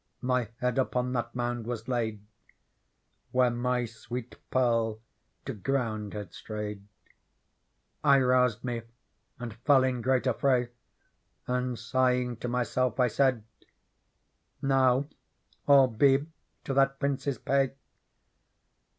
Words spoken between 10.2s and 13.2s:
affray: And, sighing, to myself I